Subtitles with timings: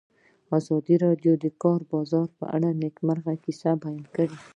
[0.57, 4.37] ازادي راډیو د د کار بازار په اړه د نېکمرغۍ کیسې بیان کړې.